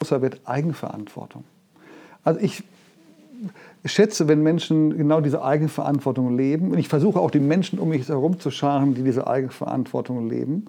[0.00, 1.44] großer Wert Eigenverantwortung.
[2.24, 2.64] Also ich
[3.84, 6.72] schätze, wenn Menschen genau diese Eigenverantwortung leben.
[6.72, 10.66] Und ich versuche auch die Menschen um mich herum zu scharen, die diese Eigenverantwortung leben.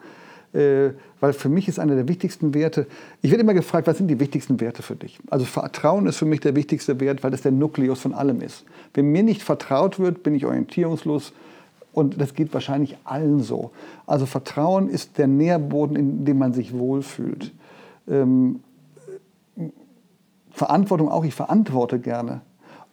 [0.53, 0.91] Äh,
[1.21, 2.87] weil für mich ist einer der wichtigsten Werte,
[3.21, 5.17] ich werde immer gefragt, was sind die wichtigsten Werte für dich?
[5.29, 8.65] Also Vertrauen ist für mich der wichtigste Wert, weil das der Nukleus von allem ist.
[8.93, 11.31] Wenn mir nicht vertraut wird, bin ich orientierungslos
[11.93, 13.71] und das geht wahrscheinlich allen so.
[14.05, 17.51] Also Vertrauen ist der Nährboden, in dem man sich wohlfühlt.
[18.09, 18.59] Ähm,
[20.61, 22.41] Verantwortung auch, ich verantworte gerne.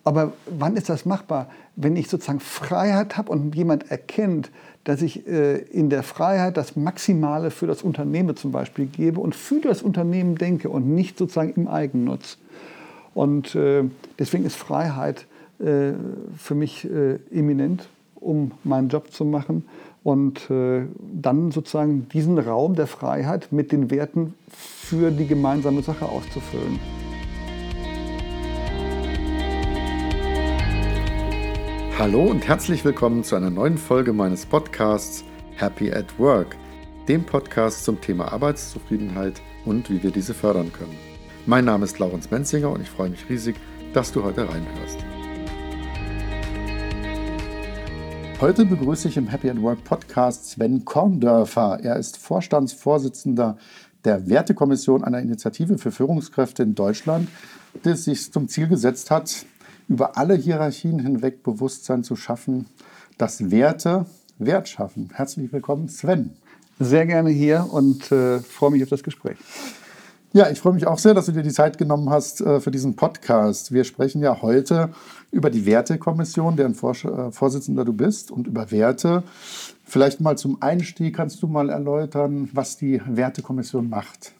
[0.02, 1.48] Aber wann ist das machbar?
[1.76, 4.50] Wenn ich sozusagen Freiheit habe und jemand erkennt,
[4.84, 9.34] dass ich äh, in der Freiheit das Maximale für das Unternehmen zum Beispiel gebe und
[9.34, 12.38] für das Unternehmen denke und nicht sozusagen im Eigennutz.
[13.12, 13.84] Und äh,
[14.18, 15.26] deswegen ist Freiheit
[15.58, 15.92] äh,
[16.38, 19.66] für mich äh, eminent, um meinen Job zu machen
[20.04, 26.06] und äh, dann sozusagen diesen Raum der Freiheit mit den Werten für die gemeinsame Sache
[26.06, 27.07] auszufüllen.
[31.98, 35.24] Hallo und herzlich willkommen zu einer neuen Folge meines Podcasts
[35.56, 36.54] Happy at Work,
[37.08, 40.96] dem Podcast zum Thema Arbeitszufriedenheit und wie wir diese fördern können.
[41.44, 43.56] Mein Name ist Laurens Menzinger und ich freue mich riesig,
[43.94, 44.98] dass du heute reinhörst.
[48.40, 51.80] Heute begrüße ich im Happy at Work Podcast Sven Korndörfer.
[51.82, 53.58] Er ist Vorstandsvorsitzender
[54.04, 57.28] der Wertekommission einer Initiative für Führungskräfte in Deutschland,
[57.84, 59.46] die sich zum Ziel gesetzt hat,
[59.88, 62.66] über alle Hierarchien hinweg Bewusstsein zu schaffen,
[63.16, 64.06] dass Werte
[64.38, 65.10] Wert schaffen.
[65.12, 66.30] Herzlich willkommen, Sven.
[66.78, 69.36] Sehr gerne hier und äh, freue mich auf das Gespräch.
[70.32, 72.70] Ja, ich freue mich auch sehr, dass du dir die Zeit genommen hast äh, für
[72.70, 73.72] diesen Podcast.
[73.72, 74.90] Wir sprechen ja heute
[75.32, 79.24] über die Wertekommission, deren Vors äh, Vorsitzender du bist, und über Werte.
[79.84, 84.32] Vielleicht mal zum Einstieg kannst du mal erläutern, was die Wertekommission macht.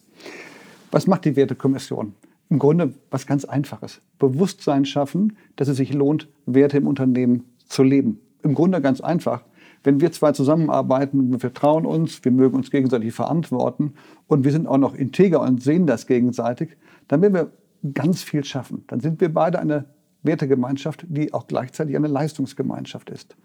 [0.93, 2.15] Was macht die Wertekommission?
[2.51, 4.01] Im Grunde was ganz Einfaches.
[4.19, 8.21] Bewusstsein schaffen, dass es sich lohnt, Werte im Unternehmen zu leben.
[8.43, 9.45] Im Grunde ganz einfach.
[9.85, 13.95] Wenn wir zwei zusammenarbeiten, wir vertrauen uns, wir mögen uns gegenseitig verantworten
[14.27, 16.77] und wir sind auch noch integer und sehen das gegenseitig,
[17.07, 17.53] dann werden wir
[17.95, 18.85] ganz viel schaffen.
[18.89, 19.85] Dann sind wir beide eine
[20.23, 23.37] Wertegemeinschaft, die auch gleichzeitig eine Leistungsgemeinschaft ist.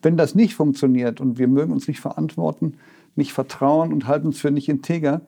[0.00, 2.76] Wenn das nicht funktioniert und wir mögen uns nicht verantworten,
[3.14, 5.22] nicht vertrauen und halten uns für nicht integer,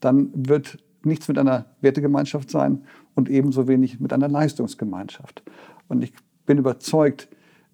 [0.00, 2.82] dann wird nichts mit einer Wertegemeinschaft sein
[3.14, 5.42] und ebenso wenig mit einer Leistungsgemeinschaft.
[5.88, 6.12] Und ich
[6.46, 7.28] bin überzeugt,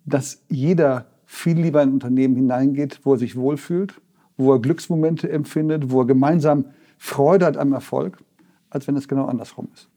[0.04, 4.00] dass jeder viel lieber in ein Unternehmen hineingeht, wo er sich wohlfühlt,
[4.36, 6.66] wo er Glücksmomente empfindet, wo er gemeinsam
[6.96, 8.18] Freude hat am Erfolg,
[8.70, 9.88] als wenn es genau andersrum ist.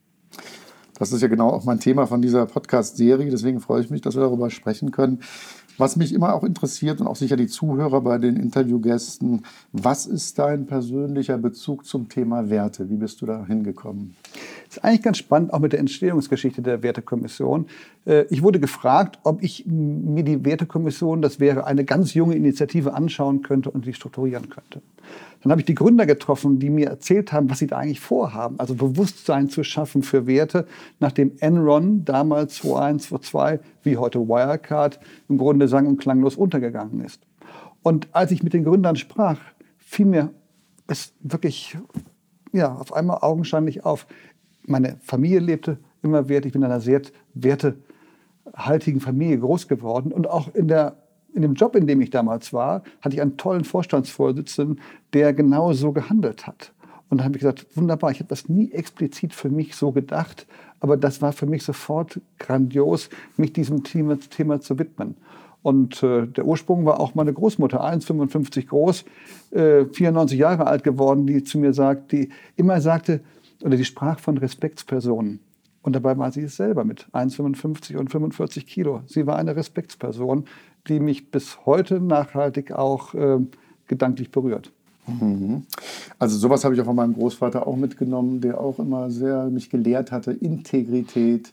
[1.01, 3.31] Das ist ja genau auch mein Thema von dieser Podcast-Serie.
[3.31, 5.21] Deswegen freue ich mich, dass wir darüber sprechen können.
[5.77, 10.37] Was mich immer auch interessiert und auch sicher die Zuhörer bei den Interviewgästen, was ist
[10.39, 12.89] dein persönlicher Bezug zum Thema Werte?
[12.89, 14.15] Wie bist du da hingekommen?
[14.67, 17.67] Das ist eigentlich ganz spannend, auch mit der Entstehungsgeschichte der Wertekommission.
[18.05, 22.93] Äh, ich wurde gefragt, ob ich mir die Wertekommission, das wäre eine ganz junge Initiative,
[22.93, 24.81] anschauen könnte und sie strukturieren könnte.
[25.41, 28.59] Dann habe ich die Gründer getroffen, die mir erzählt haben, was sie da eigentlich vorhaben.
[28.59, 30.68] Also Bewusstsein zu schaffen für Werte,
[31.00, 37.22] nachdem Enron damals 2001, 2002, wie heute Wirecard, im Grunde sang- und klanglos untergegangen ist.
[37.81, 39.40] Und als ich mit den Gründern sprach,
[39.78, 40.29] fiel mir
[40.88, 41.78] es wirklich
[42.52, 44.08] ja, auf einmal augenscheinlich auf.
[44.66, 46.46] Meine Familie lebte immer Wert.
[46.46, 47.02] Ich bin in einer sehr
[47.34, 50.12] wertehaltigen Familie groß geworden.
[50.12, 51.00] Und auch in der
[51.33, 54.79] in dem Job, in dem ich damals war, hatte ich einen tollen Vorstandsvorsitzenden,
[55.13, 56.73] der genau so gehandelt hat.
[57.09, 60.47] Und da habe ich gesagt, wunderbar, ich habe das nie explizit für mich so gedacht,
[60.79, 65.15] aber das war für mich sofort grandios, mich diesem Thema, Thema zu widmen.
[65.61, 69.05] Und äh, der Ursprung war auch meine Großmutter, 1,55 groß,
[69.51, 73.21] äh, 94 Jahre alt geworden, die zu mir sagt, die immer sagte,
[73.61, 75.39] oder die sprach von Respektspersonen.
[75.83, 79.01] Und dabei war sie es selber mit 1,55 und 45 Kilo.
[79.07, 80.45] Sie war eine Respektsperson,
[80.87, 83.39] die mich bis heute nachhaltig auch äh,
[83.87, 84.71] gedanklich berührt.
[85.07, 85.65] Mhm.
[86.19, 89.69] Also sowas habe ich auch von meinem Großvater auch mitgenommen, der auch immer sehr mich
[89.69, 91.51] gelehrt hatte, Integrität,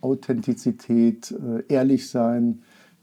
[0.00, 2.62] Authentizität, äh, ehrlich sein,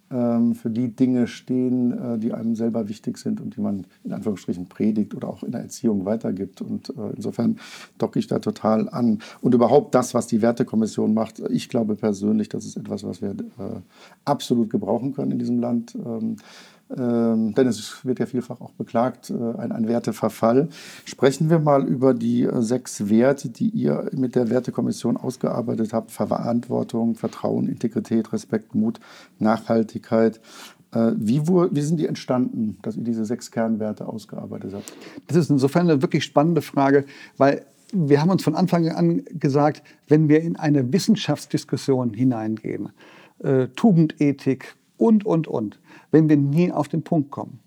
[0.09, 4.67] für die Dinge stehen, äh, die einem selber wichtig sind und die man in Anführungsstrichen
[4.67, 6.61] predigt oder auch in der Erziehung weitergibt.
[6.61, 7.59] Und äh, insofern
[7.97, 9.19] docke ich da total an.
[9.41, 13.31] Und überhaupt das, was die Wertekommission macht, ich glaube persönlich, das ist etwas, was wir
[13.31, 13.81] äh,
[14.25, 15.95] absolut gebrauchen können in diesem Land.
[16.97, 20.69] Ähm, denn es wird ja vielfach auch beklagt, äh, ein, ein, Werteverfall.
[21.05, 26.11] Sprechen wir mal über die äh, sechs Werte, die ihr mit der Wertekommission ausgearbeitet habt.
[26.11, 28.99] Verantwortung, Vertrauen, Integrität, Respekt, Mut,
[29.37, 30.41] Nachhaltigkeit.
[30.91, 34.91] Äh, wie, wie, sind die entstanden, dass ihr diese sechs Kernwerte ausgearbeitet habt?
[35.27, 37.05] Das ist insofern eine wirklich spannende Frage,
[37.37, 42.89] weil wir haben uns von Anfang an gesagt, wenn wir in eine Wissenschaftsdiskussion hineingehen,
[43.39, 45.79] äh, Tugendethik und, und, und,
[46.11, 47.59] wenn wir nie auf den Punkt kommen.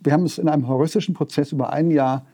[0.00, 2.26] Wir haben es in einem heuristischen Prozess über ein Jahr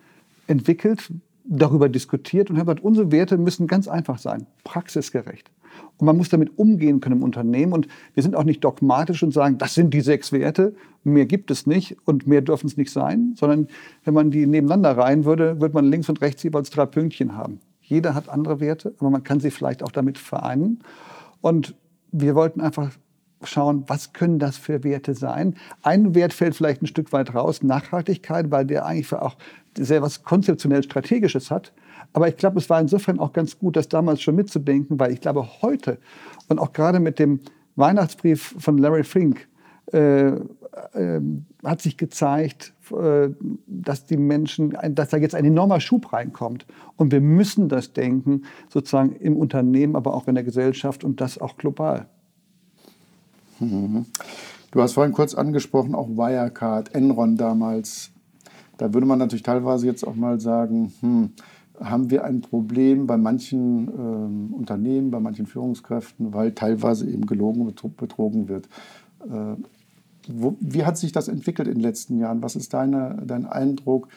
[0.46, 1.12] entwickelt,
[1.44, 5.50] darüber diskutiert und haben gesagt, unsere Werte müssen ganz einfach sein, praxisgerecht.
[5.99, 7.73] Und man muss damit umgehen können im Unternehmen.
[7.73, 10.75] Und wir sind auch nicht dogmatisch und sagen, das sind die sechs Werte,
[11.05, 13.69] mehr gibt es nicht und mehr dürfen es nicht sein, sondern
[14.05, 17.61] wenn man die nebeneinander reihen würde, würde man links und rechts jeweils drei Pünktchen haben.
[17.81, 20.81] Jeder hat andere Werte, aber man kann sie vielleicht auch damit vereinen.
[21.40, 21.75] Und
[22.12, 22.93] wir wollten einfach
[23.44, 25.55] schauen, was können das für Werte sein.
[25.82, 29.37] Ein Wert fällt vielleicht ein Stück weit raus, Nachhaltigkeit, weil der eigentlich auch
[29.76, 31.73] sehr was konzeptionell Strategisches hat.
[32.12, 35.20] Aber ich glaube, es war insofern auch ganz gut, das damals schon mitzudenken, weil ich
[35.20, 35.99] glaube, heute
[36.49, 37.40] und auch gerade mit dem
[37.76, 39.46] Weihnachtsbrief von Larry Fink
[39.93, 41.20] äh, äh,
[41.64, 43.29] hat sich gezeigt, äh,
[43.67, 46.67] dass die Menschen, dass da jetzt ein enormer Schub reinkommt.
[46.96, 51.38] Und wir müssen das denken, sozusagen im Unternehmen, aber auch in der Gesellschaft und das
[51.38, 52.08] auch global.
[53.60, 54.06] Mhm.
[54.70, 58.10] Du hast vorhin kurz angesprochen, auch Wirecard, Enron damals.
[58.76, 61.31] Da würde man natürlich teilweise jetzt auch mal sagen, hm,
[61.81, 67.72] haben wir ein Problem bei manchen ähm, Unternehmen, bei manchen Führungskräften, weil teilweise eben gelogen,
[67.96, 68.69] betrogen wird.
[69.25, 69.56] Äh,
[70.28, 72.43] wo, wie hat sich das entwickelt in den letzten Jahren?
[72.43, 74.08] Was ist deine, dein Eindruck?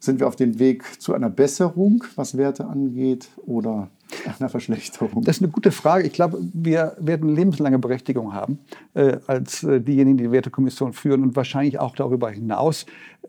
[0.00, 3.88] Sind wir auf dem Weg zu einer Besserung, was Werte angeht, oder
[4.38, 5.24] einer Verschlechterung?
[5.24, 6.06] Das ist eine gute Frage.
[6.06, 8.60] Ich glaube, wir werden lebenslange Berechtigung haben
[8.94, 12.86] äh, als äh, diejenigen, die die Wertekommission führen und wahrscheinlich auch darüber hinaus.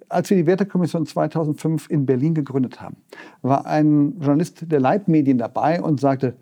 [0.09, 2.97] Als wir die Wertekommission 2005 in Berlin gegründet haben,
[3.41, 6.35] war ein Journalist der Leitmedien dabei und sagte,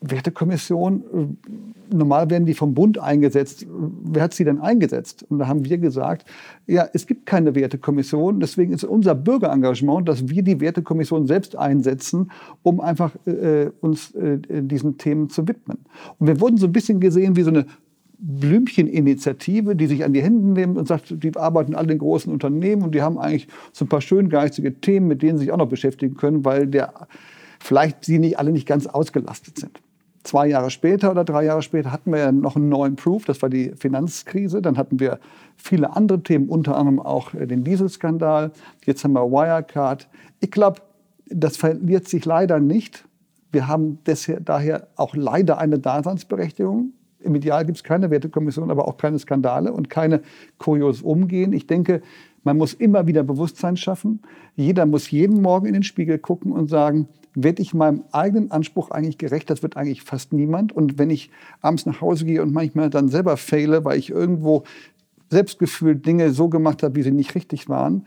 [0.00, 3.66] Wertekommission, äh, normal werden die vom Bund eingesetzt.
[3.68, 5.24] Wer hat sie denn eingesetzt?
[5.28, 6.26] Und da haben wir gesagt,
[6.66, 8.40] ja, es gibt keine Wertekommission.
[8.40, 12.30] Deswegen ist unser Bürgerengagement, dass wir die Wertekommission selbst einsetzen,
[12.62, 15.78] um einfach äh, uns äh, diesen Themen zu widmen.
[16.18, 17.66] Und wir wurden so ein bisschen gesehen wie so eine
[18.20, 22.82] Blümcheninitiative, die sich an die Hände nimmt und sagt, die arbeiten alle in großen Unternehmen
[22.82, 25.68] und die haben eigentlich so ein paar schöngeistige Themen, mit denen sie sich auch noch
[25.68, 27.06] beschäftigen können, weil der
[27.60, 29.80] vielleicht sie nicht alle nicht ganz ausgelastet sind.
[30.24, 33.40] Zwei Jahre später oder drei Jahre später hatten wir ja noch einen neuen Proof, das
[33.40, 34.60] war die Finanzkrise.
[34.60, 35.20] Dann hatten wir
[35.56, 38.52] viele andere Themen, unter anderem auch äh, den Dieselskandal.
[38.84, 40.08] Jetzt haben wir Wirecard.
[40.40, 40.82] Ich glaube,
[41.26, 43.04] das verliert sich leider nicht.
[43.52, 43.98] Wir haben
[44.44, 46.92] daher auch leider eine Daseinsberechtigung.
[47.20, 50.22] Im Ideal gibt es keine Wertekommission, aber auch keine Skandale und keine
[50.58, 51.52] kurioses Umgehen.
[51.52, 52.02] Ich denke,
[52.44, 54.20] man muss immer wieder Bewusstsein schaffen.
[54.56, 58.90] Jeder muss jeden Morgen in den Spiegel gucken und sagen, werde ich meinem eigenen Anspruch
[58.90, 59.50] eigentlich gerecht?
[59.50, 60.72] Das wird eigentlich fast niemand.
[60.72, 61.30] Und wenn ich
[61.60, 64.64] abends nach Hause gehe und manchmal dann selber fehle, weil ich irgendwo
[65.30, 68.06] selbstgefühlt Dinge so gemacht habe, wie sie nicht richtig waren,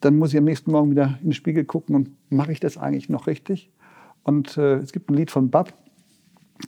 [0.00, 2.76] dann muss ich am nächsten Morgen wieder in den Spiegel gucken und mache ich das
[2.76, 3.70] eigentlich noch richtig?
[4.22, 5.72] Und äh, es gibt ein Lied von Bab,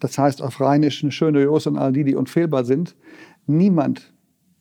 [0.01, 2.97] das heißt auf Rheinisch, eine schöne Jose und all die, die unfehlbar sind.
[3.47, 4.13] Niemand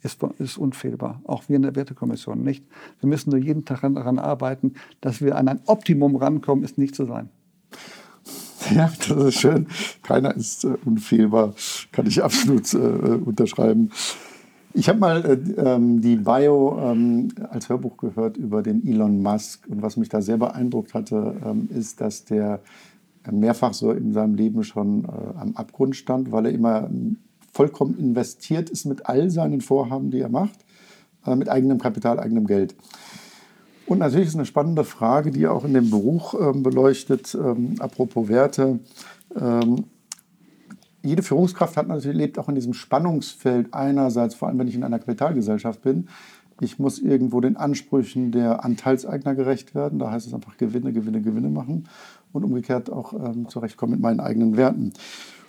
[0.04, 2.66] ist, ist unfehlbar, auch wir in der Wertekommission nicht.
[3.00, 6.96] Wir müssen nur jeden Tag daran arbeiten, dass wir an ein Optimum rankommen, ist nicht
[6.96, 7.30] zu sein.
[8.74, 9.68] Ja, das ist schön.
[10.04, 11.54] Keiner ist äh, unfehlbar,
[11.92, 13.92] kann ich absolut äh, unterschreiben.
[14.74, 19.68] Ich habe mal äh, ähm, die Bio ähm, als Hörbuch gehört über den Elon Musk.
[19.68, 22.62] Und was mich da sehr beeindruckt hatte, ähm, ist, dass der
[23.32, 26.90] mehrfach so in seinem Leben schon äh, am Abgrund stand, weil er immer
[27.54, 30.60] vollkommen investiert ist mit all seinen Vorhaben, die er macht,
[31.26, 32.76] äh, mit eigenem Kapital, eigenem Geld.
[33.86, 38.28] Und natürlich ist eine spannende Frage, die auch in dem Buch ähm, beleuchtet, ähm, apropos
[38.28, 38.80] Werte.
[39.40, 39.86] Ähm,
[41.04, 44.84] jede Führungskraft hat natürlich, lebt auch in diesem Spannungsfeld einerseits, vor allem wenn ich in
[44.84, 46.08] einer Kapitalgesellschaft bin,
[46.62, 50.00] ich muss irgendwo den Ansprüchen der Anteilseigner gerecht werden.
[50.00, 51.90] Da heißt es einfach Gewinne, Gewinne, Gewinne machen
[52.32, 54.94] und umgekehrt auch ähm, zurechtkommen mit meinen eigenen Werten.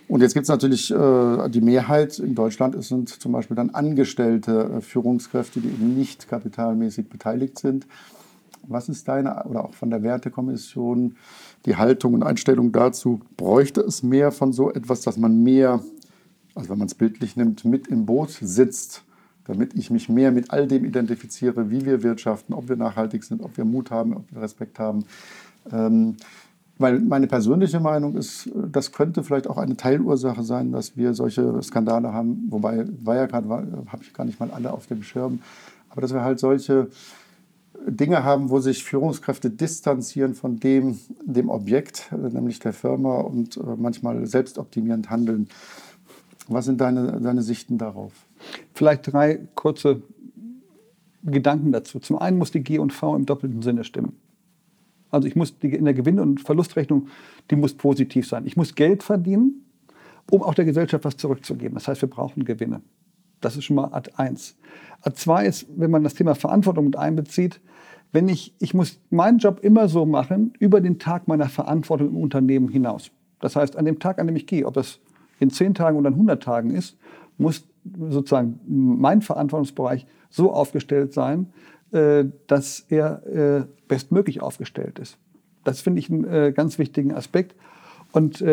[0.07, 3.71] Und jetzt gibt es natürlich äh, die Mehrheit in Deutschland, es sind zum Beispiel dann
[3.71, 7.87] angestellte äh, Führungskräfte, die eben nicht kapitalmäßig beteiligt sind.
[8.67, 11.17] Was ist deine oder auch von der Wertekommission
[11.65, 13.21] die Haltung und Einstellung dazu?
[13.37, 15.81] Bräuchte es mehr von so etwas, dass man mehr,
[16.53, 19.03] also wenn man es bildlich nimmt, mit im Boot sitzt,
[19.45, 23.41] damit ich mich mehr mit all dem identifiziere, wie wir wirtschaften, ob wir nachhaltig sind,
[23.41, 25.05] ob wir Mut haben, ob wir Respekt haben.
[25.71, 26.15] Ähm,
[26.77, 31.61] weil meine persönliche Meinung ist, das könnte vielleicht auch eine Teilursache sein, dass wir solche
[31.63, 32.47] Skandale haben.
[32.49, 35.39] Wobei Wirecard habe ich gar nicht mal alle auf dem Schirm.
[35.89, 36.89] Aber dass wir halt solche
[37.87, 43.61] Dinge haben, wo sich Führungskräfte distanzieren von dem, dem Objekt, nämlich der Firma und äh,
[43.77, 45.47] manchmal selbstoptimierend handeln.
[46.47, 48.11] Was sind deine, deine Sichten darauf?
[48.73, 50.01] Vielleicht drei kurze
[51.23, 51.99] Gedanken dazu.
[51.99, 54.13] Zum einen muss die G und V im doppelten Sinne stimmen.
[55.15, 57.07] Also ich muss die, in der Gewinn- und Verlustrechnung,
[57.49, 58.45] die muss positiv sein.
[58.45, 59.65] Ich muss Geld verdienen,
[60.29, 61.75] um auch der Gesellschaft was zurückzugeben.
[61.75, 62.81] Das heißt, wir brauchen Gewinne.
[63.39, 64.57] Das ist schon mal Ad 1.
[65.01, 67.61] Ad 2 ist, wenn man das Thema Verantwortung mit einbezieht,
[68.11, 72.17] wenn ich, ich muss meinen Job immer so machen, über den Tag meiner Verantwortung im
[72.17, 73.09] Unternehmen hinaus.
[73.39, 74.99] Das heißt, an dem Tag, an dem ich gehe, ob das
[75.39, 76.97] in 10 Tagen oder in 100 Tagen ist,
[77.37, 77.65] muss
[78.09, 81.47] sozusagen mein Verantwortungsbereich so aufgestellt sein,
[81.91, 85.17] dass er äh, bestmöglich aufgestellt ist.
[85.63, 87.55] Das finde ich einen äh, ganz wichtigen Aspekt.
[88.11, 88.43] Und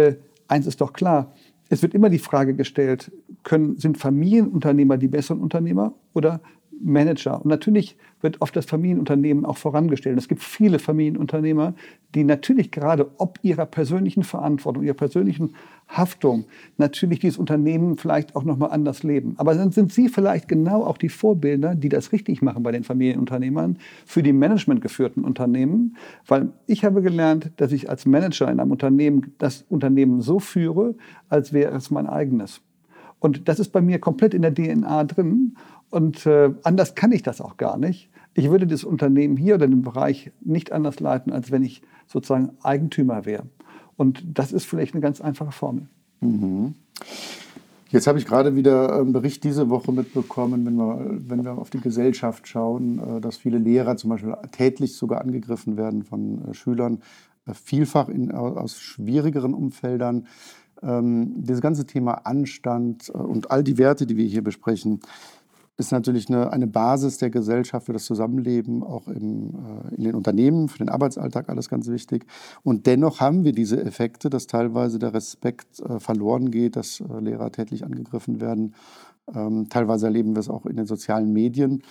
[0.48, 1.32] eins ist doch klar,
[1.68, 3.12] es wird immer die Frage gestellt,
[3.44, 6.40] können, sind Familienunternehmer die besseren Unternehmer oder
[6.81, 7.43] Manager.
[7.43, 10.17] Und natürlich wird oft das Familienunternehmen auch vorangestellt.
[10.19, 11.75] Es gibt viele Familienunternehmer,
[12.14, 15.55] die natürlich gerade ob ihrer persönlichen Verantwortung, ihrer persönlichen
[15.88, 16.45] Haftung
[16.79, 19.35] natürlich dieses Unternehmen vielleicht auch nochmal anders leben.
[19.38, 22.85] Aber dann sind Sie vielleicht genau auch die Vorbilder, die das richtig machen bei den
[22.85, 25.97] Familienunternehmern für die managementgeführten Unternehmen.
[26.26, 30.95] Weil ich habe gelernt, dass ich als Manager in einem Unternehmen das Unternehmen so führe,
[31.29, 32.61] als wäre es mein eigenes.
[33.23, 35.55] Und das ist bei mir komplett in der DNA drin.
[35.91, 38.11] Und äh, anders kann ich das auch gar nicht.
[38.35, 42.50] Ich würde das Unternehmen hier oder den Bereich nicht anders leiten, als wenn ich sozusagen
[42.62, 43.45] Eigentümer wäre.
[43.97, 45.87] Und das ist vielleicht eine ganz einfache Formel.
[46.21, 46.75] Mhm.
[47.91, 51.71] Jetzt habe ich gerade wieder einen Bericht diese Woche mitbekommen, wenn wir, wenn wir auf
[51.71, 56.55] die Gesellschaft schauen, äh, dass viele Lehrer zum Beispiel tätlich sogar angegriffen werden von äh,
[56.55, 57.02] Schülern,
[57.47, 60.26] äh, vielfach in, aus schwierigeren Umfeldern.
[60.82, 65.00] Ähm, dieses ganze Thema Anstand und all die Werte, die wir hier besprechen,
[65.78, 70.14] ist natürlich eine, eine Basis der Gesellschaft für das Zusammenleben, auch im, äh, in den
[70.14, 72.26] Unternehmen, für den Arbeitsalltag alles ganz wichtig.
[72.62, 77.20] Und dennoch haben wir diese Effekte, dass teilweise der Respekt äh, verloren geht, dass äh,
[77.20, 78.74] Lehrer tätlich angegriffen werden.
[79.34, 81.82] Ähm, teilweise erleben wir es auch in den sozialen Medien.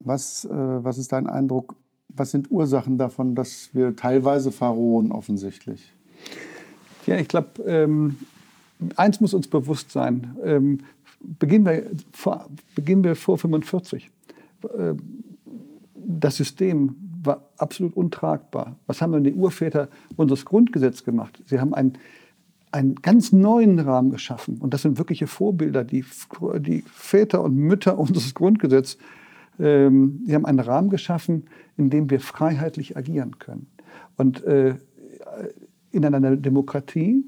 [0.00, 1.76] Was, äh, was ist dein Eindruck?
[2.08, 5.94] Was sind Ursachen davon, dass wir teilweise verrohen offensichtlich?
[7.06, 8.16] Ja, ich glaube, ähm,
[8.96, 10.36] eins muss uns bewusst sein.
[10.42, 10.80] Ähm,
[11.20, 14.10] beginnen wir vor, beginnen wir vor 45.
[14.62, 14.94] Äh,
[15.94, 18.76] das System war absolut untragbar.
[18.86, 21.42] Was haben denn die Urväter unseres Grundgesetzes gemacht?
[21.46, 21.94] Sie haben einen,
[22.70, 24.58] einen ganz neuen Rahmen geschaffen.
[24.58, 26.04] Und das sind wirkliche Vorbilder, die,
[26.58, 28.98] die Väter und Mütter unseres Grundgesetzes.
[29.58, 31.44] Ähm, sie haben einen Rahmen geschaffen,
[31.76, 33.68] in dem wir freiheitlich agieren können.
[34.16, 34.74] Und äh,
[35.94, 37.24] in einer Demokratie,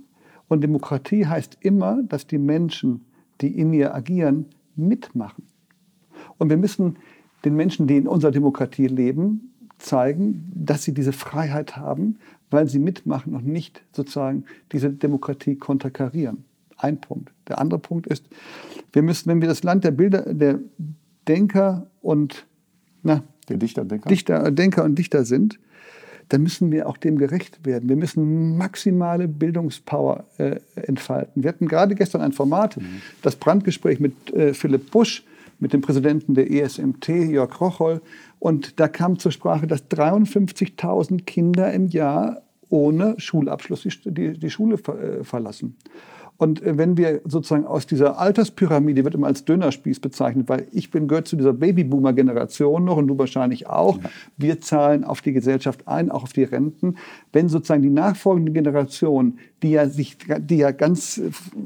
[0.48, 3.00] und Demokratie heißt immer, dass die Menschen
[3.40, 4.46] die in ihr agieren,
[4.76, 5.44] mitmachen.
[6.38, 6.96] Und wir müssen
[7.44, 12.18] den Menschen, die in unserer Demokratie leben, zeigen, dass sie diese Freiheit haben,
[12.50, 16.44] weil sie mitmachen und nicht sozusagen diese Demokratie konterkarieren.
[16.78, 17.32] Ein Punkt.
[17.48, 18.24] Der andere Punkt ist,
[18.92, 20.60] wir müssen, wenn wir das Land der Bilder, der
[21.28, 22.46] Denker und
[23.02, 24.08] na, der Dichter, Denker.
[24.08, 25.58] Dichter, Denker und Dichter sind,
[26.28, 27.88] dann müssen wir auch dem gerecht werden.
[27.88, 31.42] Wir müssen maximale Bildungspower äh, entfalten.
[31.42, 33.02] Wir hatten gerade gestern ein Format, mhm.
[33.22, 35.24] das Brandgespräch mit äh, Philipp Busch,
[35.58, 38.02] mit dem Präsidenten der ESMT, Jörg Rocholl.
[38.38, 44.50] Und da kam zur Sprache, dass 53.000 Kinder im Jahr ohne Schulabschluss die, die, die
[44.50, 45.76] Schule ver, äh, verlassen.
[46.36, 50.90] Und äh, wenn wir sozusagen aus dieser Alterspyramide, wird immer als Dönerspieß bezeichnet, weil ich
[50.90, 53.98] bin, gehört zu dieser Babyboomer-Generation noch und du wahrscheinlich auch.
[54.02, 54.10] Ja.
[54.36, 56.96] Wir zahlen auf die Gesellschaft ein, auch auf die Renten.
[57.32, 61.20] Wenn sozusagen die nachfolgende Generation, die ja sich, die ja ganz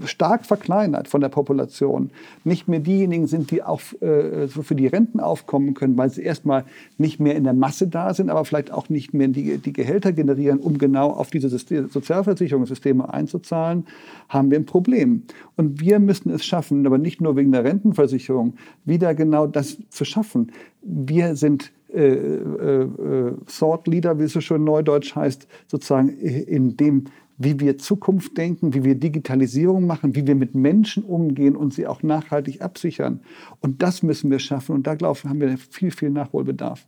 [0.07, 2.11] stark verkleinert von der Population,
[2.45, 6.65] nicht mehr diejenigen sind, die auch äh, für die Renten aufkommen können, weil sie erstmal
[6.97, 10.13] nicht mehr in der Masse da sind, aber vielleicht auch nicht mehr die, die Gehälter
[10.13, 13.87] generieren, um genau auf diese System, Sozialversicherungssysteme einzuzahlen,
[14.31, 15.25] haben wir ein Problem.
[15.59, 18.55] Und wir müssen es schaffen, aber nicht nur wegen der Rentenversicherung,
[18.87, 20.53] wieder genau das zu schaffen.
[20.81, 26.79] Wir sind äh, äh, äh Thought Leader, wie es so schön neudeutsch heißt, sozusagen in
[26.79, 27.05] dem,
[27.41, 31.87] wie wir Zukunft denken, wie wir Digitalisierung machen, wie wir mit Menschen umgehen und sie
[31.87, 33.21] auch nachhaltig absichern.
[33.61, 34.75] Und das müssen wir schaffen.
[34.75, 36.87] Und da, glaube ich, haben wir viel, viel Nachholbedarf.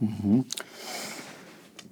[0.00, 0.44] Mhm.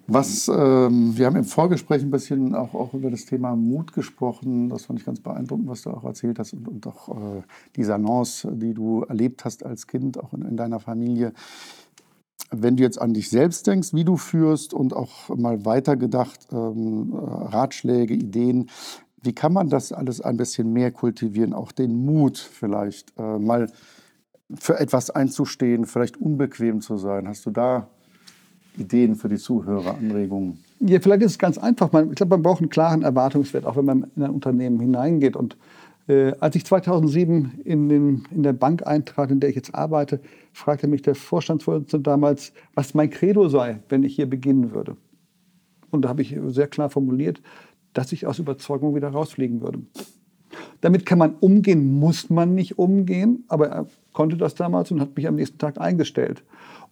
[0.09, 4.69] Was, ähm, wir haben im Vorgespräch ein bisschen auch, auch über das Thema Mut gesprochen.
[4.71, 7.43] Das fand ich ganz beeindruckend, was du auch erzählt hast und, und auch äh,
[7.77, 11.35] die Salons, die du erlebt hast als Kind, auch in, in deiner Familie.
[12.51, 17.13] Wenn du jetzt an dich selbst denkst, wie du führst und auch mal weitergedacht, ähm,
[17.13, 18.71] Ratschläge, Ideen,
[19.23, 21.53] wie kann man das alles ein bisschen mehr kultivieren?
[21.53, 23.71] Auch den Mut vielleicht, äh, mal
[24.55, 27.29] für etwas einzustehen, vielleicht unbequem zu sein.
[27.29, 27.89] Hast du da
[28.79, 30.59] Ideen für die Zuhörer, Anregungen?
[30.81, 31.93] Ja, vielleicht ist es ganz einfach.
[31.93, 35.37] Ich glaube, man braucht einen klaren Erwartungswert, auch wenn man in ein Unternehmen hineingeht.
[35.37, 35.57] Und
[36.09, 40.21] Äh, als ich 2007 in, den, in der Bank eintrat, in der ich jetzt arbeite,
[40.53, 44.97] fragte mich der Vorstandsvorsitzende damals, was mein Credo sei, wenn ich hier beginnen würde.
[45.91, 47.41] Und da habe ich sehr klar formuliert,
[47.93, 49.81] dass ich aus Überzeugung wieder rausfliegen würde.
[50.81, 55.17] Damit kann man umgehen, muss man nicht umgehen, aber er konnte das damals und hat
[55.17, 56.43] mich am nächsten Tag eingestellt.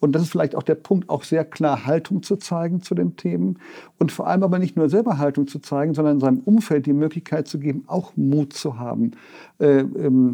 [0.01, 3.17] Und das ist vielleicht auch der Punkt, auch sehr klar Haltung zu zeigen zu den
[3.17, 3.59] Themen
[3.99, 7.49] und vor allem aber nicht nur selber Haltung zu zeigen, sondern seinem Umfeld die Möglichkeit
[7.49, 9.13] zu geben, auch Mut zu haben,
[9.59, 10.33] äh, ähm,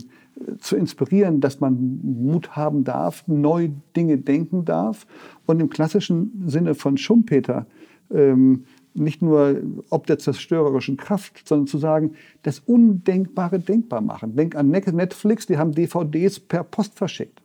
[0.59, 5.07] zu inspirieren, dass man Mut haben darf, neue Dinge denken darf
[5.47, 7.67] und im klassischen Sinne von Schumpeter
[8.11, 8.65] ähm,
[8.95, 14.37] nicht nur ob der zerstörerischen Kraft, sondern zu sagen, das Undenkbare denkbar machen.
[14.37, 17.42] Denk an Netflix, die haben DVDs per Post verschickt.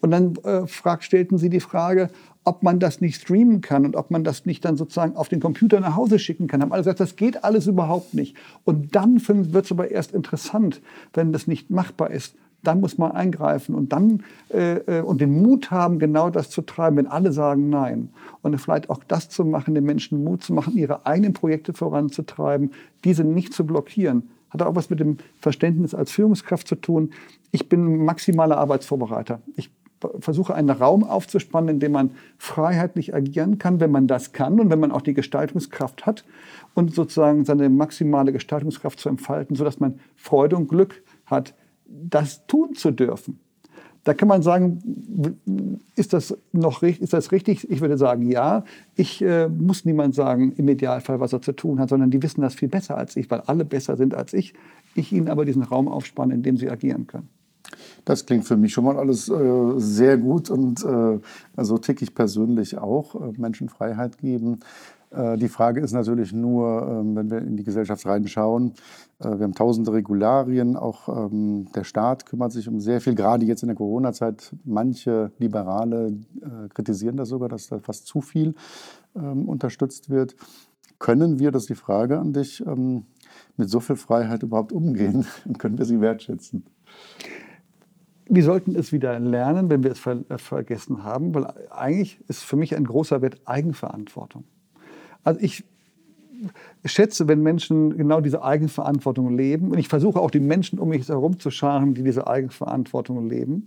[0.00, 2.10] Und dann äh, frag, stellten sie die Frage,
[2.44, 5.40] ob man das nicht streamen kann und ob man das nicht dann sozusagen auf den
[5.40, 6.62] Computer nach Hause schicken kann.
[6.62, 8.36] Haben alle gesagt, das geht alles überhaupt nicht.
[8.64, 10.80] Und dann wird es aber erst interessant,
[11.12, 12.34] wenn das nicht machbar ist.
[12.62, 16.60] Dann muss man eingreifen und dann äh, äh, und den Mut haben, genau das zu
[16.60, 18.10] treiben, wenn alle sagen Nein.
[18.42, 22.72] Und vielleicht auch das zu machen, den Menschen Mut zu machen, ihre eigenen Projekte voranzutreiben,
[23.04, 24.28] diese nicht zu blockieren.
[24.50, 27.12] Hat auch was mit dem Verständnis als Führungskraft zu tun.
[27.50, 29.40] Ich bin maximaler Arbeitsvorbereiter.
[29.56, 29.70] Ich
[30.18, 34.70] versuche einen Raum aufzuspannen, in dem man freiheitlich agieren kann, wenn man das kann und
[34.70, 36.24] wenn man auch die Gestaltungskraft hat
[36.74, 41.54] und sozusagen seine maximale Gestaltungskraft zu entfalten, sodass man Freude und Glück hat,
[41.86, 43.40] das tun zu dürfen.
[44.04, 47.70] Da kann man sagen, ist das noch ist das richtig?
[47.70, 48.64] Ich würde sagen, ja.
[48.96, 52.40] Ich äh, muss niemand sagen, im Idealfall, was er zu tun hat, sondern die wissen
[52.40, 54.54] das viel besser als ich, weil alle besser sind als ich.
[54.94, 57.28] Ich ihnen aber diesen Raum aufspanne, in dem sie agieren können.
[58.04, 61.18] Das klingt für mich schon mal alles äh, sehr gut und äh,
[61.56, 63.14] also tick ich persönlich auch.
[63.14, 64.60] Äh, Menschen Freiheit geben.
[65.10, 68.74] Äh, die Frage ist natürlich nur, ähm, wenn wir in die Gesellschaft reinschauen,
[69.18, 73.44] äh, wir haben tausende Regularien, auch ähm, der Staat kümmert sich um sehr viel, gerade
[73.44, 74.54] jetzt in der Corona-Zeit.
[74.64, 76.08] Manche Liberale
[76.40, 78.54] äh, kritisieren das sogar, dass da fast zu viel
[79.16, 80.36] ähm, unterstützt wird.
[80.98, 82.62] Können wir, das ist die Frage an dich,
[83.56, 85.24] mit so viel Freiheit überhaupt umgehen?
[85.58, 86.62] Können wir sie wertschätzen?
[88.30, 92.44] Wir sollten es wieder lernen, wenn wir es ver äh, vergessen haben, weil eigentlich ist
[92.44, 94.44] für mich ein großer Wert Eigenverantwortung.
[95.24, 95.64] Also ich
[96.84, 101.08] schätze, wenn Menschen genau diese Eigenverantwortung leben, und ich versuche auch die Menschen um mich
[101.08, 103.66] herum zu scharen, die diese Eigenverantwortung leben,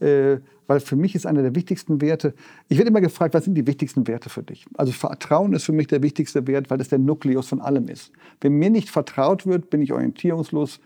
[0.00, 2.34] äh, weil für mich ist einer der wichtigsten Werte,
[2.68, 4.66] ich werde immer gefragt, was sind die wichtigsten Werte für dich?
[4.76, 8.12] Also Vertrauen ist für mich der wichtigste Wert, weil das der Nukleus von allem ist.
[8.40, 10.80] Wenn mir nicht vertraut wird, bin ich orientierungslos,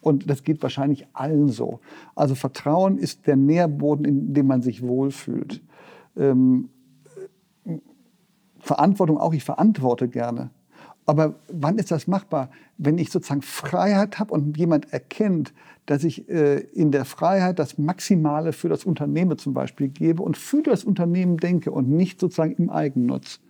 [0.00, 1.80] und das geht wahrscheinlich allen so.
[2.14, 5.62] Also Vertrauen ist der Nährboden, in dem man sich wohlfühlt.
[6.16, 6.70] Ähm,
[8.58, 10.50] Verantwortung auch, ich verantworte gerne.
[11.06, 12.50] Aber wann ist das machbar?
[12.78, 15.52] Wenn ich sozusagen Freiheit habe und jemand erkennt,
[15.86, 20.36] dass ich äh, in der Freiheit das Maximale für das Unternehmen zum Beispiel gebe und
[20.36, 23.40] für das Unternehmen denke und nicht sozusagen im Eigennutz.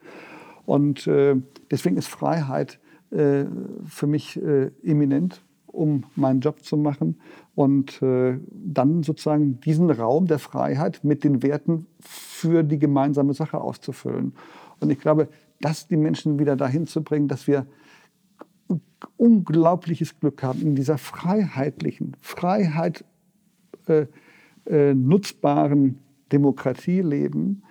[0.65, 1.37] Und äh,
[1.71, 3.45] deswegen ist Freiheit äh,
[3.85, 7.21] für mich äh, eminent um meinen Job zu machen
[7.55, 13.61] und äh, dann sozusagen diesen Raum der Freiheit mit den Werten für die gemeinsame Sache
[13.61, 14.33] auszufüllen.
[14.81, 15.29] Und ich glaube,
[15.61, 17.67] das die Menschen wieder dahin zu bringen, dass wir
[19.17, 23.05] unglaubliches Glück haben, in dieser freiheitlichen, Freiheit
[23.87, 24.07] äh,
[24.67, 25.99] äh, nutzbaren
[26.33, 27.63] Demokratie leben.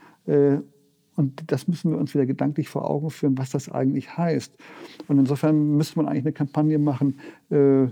[1.20, 4.56] Und das müssen wir uns wieder gedanklich vor Augen führen, was das eigentlich heißt.
[5.10, 7.20] Und insofern müsste man eigentlich eine Kampagne machen,
[7.52, 7.90] äh, äh,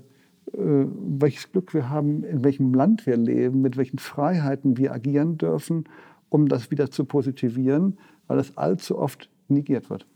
[0.53, 5.89] welches Glück wir haben, in welchem Land wir leben, mit welchen Freiheiten wir agieren dürfen,
[6.29, 10.07] um das wieder zu positivieren, weil das allzu oft negiert wird.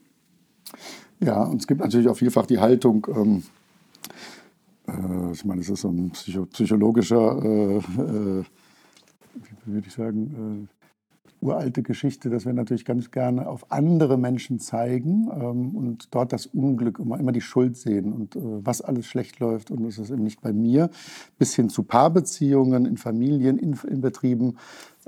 [1.20, 3.44] Ja, und es gibt natürlich auch vielfach die Haltung, ähm,
[4.88, 8.44] äh, ich meine, es ist so ein psycho psychologischer, äh, äh,
[9.66, 10.81] wie würde ich sagen, äh,
[11.42, 16.46] uralte Geschichte, dass wir natürlich ganz gerne auf andere Menschen zeigen ähm, und dort das
[16.46, 20.12] Unglück, immer, immer die Schuld sehen und äh, was alles schlecht läuft und es ist
[20.12, 20.90] eben nicht bei mir,
[21.40, 24.58] bis hin zu Paarbeziehungen in Familien, in, in Betrieben,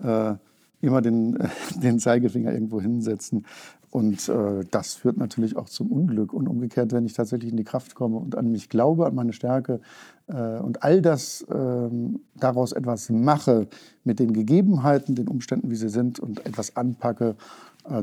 [0.02, 0.34] äh,
[0.82, 1.38] immer den,
[1.82, 3.46] den Zeigefinger irgendwo hinsetzen.
[3.94, 6.34] Und äh, das führt natürlich auch zum Unglück.
[6.34, 9.34] Und umgekehrt, wenn ich tatsächlich in die Kraft komme und an mich glaube, an meine
[9.34, 9.82] Stärke
[10.26, 11.90] äh, und all das äh,
[12.34, 13.68] daraus etwas mache
[14.04, 17.36] mit den Gegebenheiten, den Umständen, wie sie sind und etwas anpacke,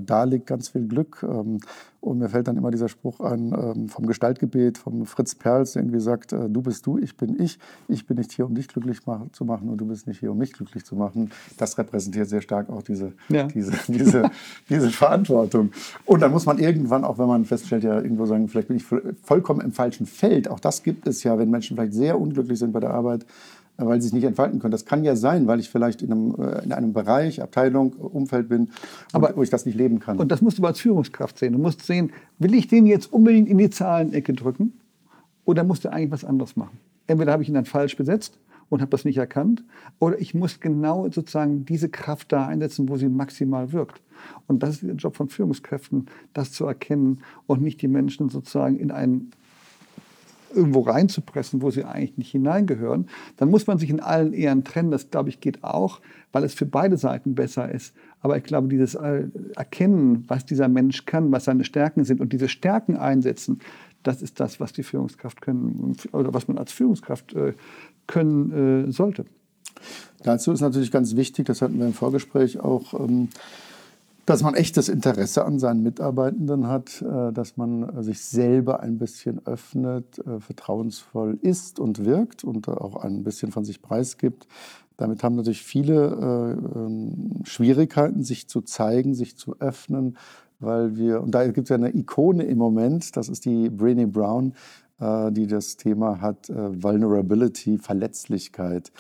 [0.01, 1.23] da liegt ganz viel Glück.
[1.23, 1.59] Ähm,
[2.01, 5.83] und mir fällt dann immer dieser Spruch ein ähm, vom Gestaltgebet, vom Fritz Perls, der
[5.83, 7.59] irgendwie sagt, äh, du bist du, ich bin ich.
[7.89, 9.01] Ich bin nicht hier, um dich glücklich
[9.33, 11.31] zu machen und du bist nicht hier, um mich glücklich zu machen.
[11.59, 13.45] Das repräsentiert sehr stark auch diese, ja.
[13.45, 14.31] diese, diese,
[14.71, 15.73] diese Verantwortung.
[16.07, 18.85] Und dann muss man irgendwann, auch wenn man feststellt, ja irgendwo sagen, vielleicht bin ich
[19.23, 20.49] vollkommen im falschen Feld.
[20.49, 23.27] Auch das gibt es ja, wenn Menschen vielleicht sehr unglücklich sind bei der Arbeit,
[23.87, 24.73] weil sie sich nicht entfalten können.
[24.73, 28.49] Das kann ja sein, weil ich vielleicht in einem, äh, in einem Bereich, Abteilung, Umfeld
[28.49, 28.71] bin,
[29.13, 30.19] Aber, wo ich das nicht leben kann.
[30.19, 31.53] Und das musst du als Führungskraft sehen.
[31.53, 34.75] Du musst sehen, will ich den jetzt unbedingt in die Zahlenecke drücken
[35.45, 36.79] oder muss der eigentlich was anderes machen?
[37.07, 38.39] Entweder habe ich ihn dann falsch besetzt
[38.69, 39.65] und habe das nicht erkannt
[39.99, 44.01] oder ich muss genau sozusagen diese Kraft da einsetzen, wo sie maximal wirkt.
[44.47, 48.79] Und das ist der Job von Führungskräften, das zu erkennen und nicht die Menschen sozusagen
[48.79, 49.33] in einen
[50.55, 54.91] irgendwo reinzupressen, wo sie eigentlich nicht hineingehören, dann muss man sich in allen Ehren trennen.
[54.91, 56.01] Das, glaube ich, geht auch,
[56.33, 57.95] weil es für beide Seiten besser ist.
[58.21, 59.25] Aber ich glaube, dieses äh,
[59.57, 63.61] Erkennen, was dieser Mensch kann, was seine Stärken sind und diese Stärken einsetzen,
[64.03, 67.53] das ist das, was die Führungskraft können oder was man als Führungskraft äh,
[68.07, 69.25] können äh, sollte.
[70.23, 73.29] Dazu ist natürlich ganz wichtig, das hatten wir im Vorgespräch auch, ähm,
[74.31, 78.97] dass man echtes Interesse an seinen Mitarbeitenden hat, äh, dass man äh, sich selber ein
[78.97, 84.47] bisschen öffnet, äh, vertrauensvoll ist und wirkt und auch ein bisschen von sich preisgibt.
[84.99, 90.17] Damit haben natürlich viele ähm, Schwierigkeiten, sich zu zeigen, sich zu öffnen,
[90.61, 94.07] weil wir, und da gibt es ja eine Ikone im Moment, das ist die Brené
[94.07, 94.55] Brown,
[95.31, 98.93] die das Thema hat, Vulnerability, Verletzlichkeit.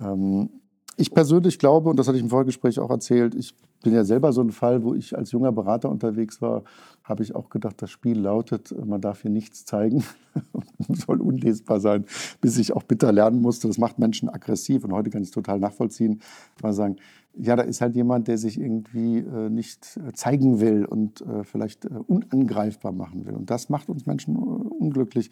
[0.00, 0.48] Ähm,
[0.96, 3.54] ich persönlich glaube, und das hatte ich im Vorgespräch auch erzählt, ich
[3.84, 6.64] bin ja selber so ein Fall, wo ich als junger Berater unterwegs war,
[7.04, 10.02] habe ich auch gedacht, das Spiel lautet, man darf hier nichts zeigen
[10.88, 12.04] soll unlesbar sein,
[12.40, 13.68] bis ich auch bitter lernen musste.
[13.68, 16.20] Das macht Menschen aggressiv und heute kann ich es total nachvollziehen.
[16.62, 16.96] Mal sagen,
[17.36, 21.44] ja, da ist halt jemand, der sich irgendwie äh, nicht äh, zeigen will und äh,
[21.44, 23.34] vielleicht äh, unangreifbar machen will.
[23.34, 25.30] Und das macht uns Menschen äh, unglücklich.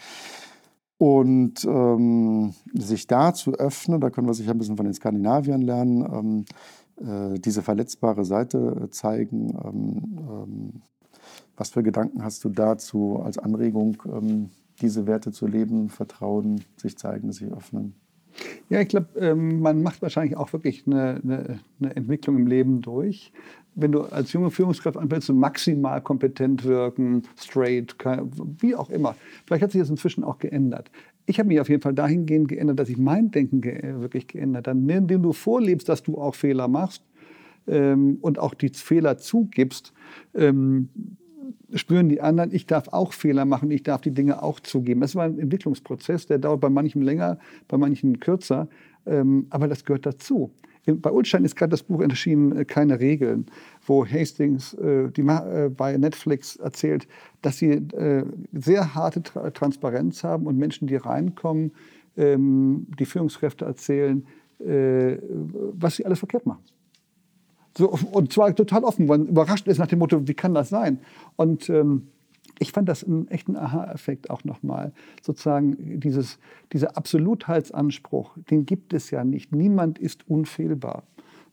[0.99, 5.61] Und ähm, sich da zu öffnen, da können wir sich ein bisschen von den Skandinaviern
[5.61, 6.45] lernen, ähm, äh,
[6.98, 9.50] diese verletzbare Seite zeigen.
[9.64, 10.83] Ähm, ähm,
[11.57, 14.50] was für Gedanken hast du dazu als Anregung, ähm,
[14.81, 17.94] diese Werte zu leben, Vertrauen, sich zeigen, sich öffnen?
[18.70, 23.31] Ja, ich glaube, man macht wahrscheinlich auch wirklich eine, eine, eine, Entwicklung im Leben durch.
[23.74, 27.94] Wenn du als junge Führungskraft anfängst, maximal kompetent wirken, straight,
[28.59, 29.14] wie auch immer.
[29.46, 30.90] Vielleicht hat sich das inzwischen auch geändert.
[31.27, 34.67] Ich habe mich auf jeden Fall dahingehend geändert, dass ich mein Denken ge wirklich geändert
[34.67, 34.79] habe.
[34.79, 37.05] Indem du vorlebst, dass du auch Fehler machst
[37.67, 39.93] ähm, und auch die Fehler zugibst,
[40.35, 40.89] ähm,
[41.75, 45.01] spüren die anderen, ich darf auch Fehler machen, ich darf die Dinge auch zugeben.
[45.01, 48.69] Das war ein Entwicklungsprozess, der dauert bei manchen länger, bei manchen kürzer,
[49.07, 50.53] ähm, aber das gehört dazu.
[50.87, 53.47] Bei Ulstein ist gerade das Buch erschienen, äh, Keine Regeln,
[53.87, 57.07] wo Hastings äh, die, äh, bei Netflix erzählt,
[57.40, 61.73] dass sie äh, sehr harte Tra Transparenz haben und Menschen, die reinkommen,
[62.16, 64.27] ähm, die Führungskräfte erzählen,
[64.59, 65.18] äh,
[65.73, 66.64] was sie alles verkehrt machen.
[67.77, 70.99] So, und zwar total offen, man überrascht ist nach dem Motto, wie kann das sein?
[71.37, 72.09] Und ähm,
[72.59, 74.93] ich fand das einen echten Aha-Effekt auch nochmal.
[75.21, 76.38] Sozusagen dieses,
[76.73, 79.55] dieser Absolutheitsanspruch, den gibt es ja nicht.
[79.55, 81.03] Niemand ist unfehlbar.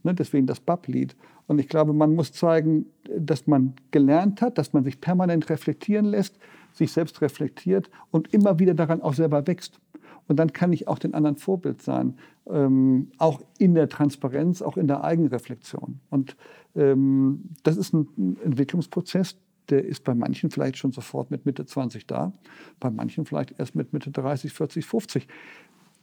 [0.03, 1.15] Ne, deswegen das Bab-Lied.
[1.47, 2.85] Und ich glaube, man muss zeigen,
[3.17, 6.37] dass man gelernt hat, dass man sich permanent reflektieren lässt,
[6.73, 9.79] sich selbst reflektiert und immer wieder daran auch selber wächst.
[10.27, 12.13] Und dann kann ich auch den anderen Vorbild sein,
[12.47, 15.99] ähm, auch in der Transparenz, auch in der Eigenreflexion.
[16.11, 16.37] Und
[16.75, 19.37] ähm, das ist ein Entwicklungsprozess,
[19.69, 22.33] der ist bei manchen vielleicht schon sofort mit Mitte 20 da,
[22.79, 25.27] bei manchen vielleicht erst mit Mitte 30, 40, 50.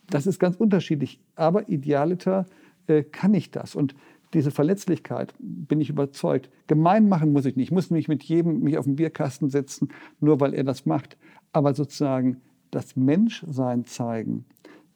[0.08, 1.20] Das ist ganz unterschiedlich.
[1.34, 2.46] Aber idealiter
[2.86, 3.74] äh, kann ich das.
[3.74, 3.94] Und
[4.34, 7.68] diese Verletzlichkeit, bin ich überzeugt, gemein machen muss ich nicht.
[7.68, 9.88] Ich muss mich mit jedem mich auf den Bierkasten setzen,
[10.20, 11.16] nur weil er das macht.
[11.52, 14.44] Aber sozusagen das Menschsein zeigen,